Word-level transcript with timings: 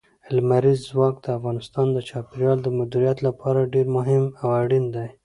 لمریز 0.35 0.79
ځواک 0.89 1.15
د 1.21 1.27
افغانستان 1.37 1.87
د 1.93 1.97
چاپیریال 2.09 2.57
د 2.63 2.67
مدیریت 2.79 3.17
لپاره 3.27 3.69
ډېر 3.73 3.87
مهم 3.97 4.23
او 4.41 4.49
اړین 4.61 4.85
دي. 4.95 5.07